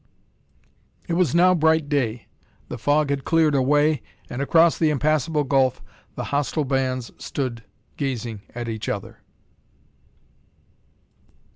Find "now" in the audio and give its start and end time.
1.35-1.53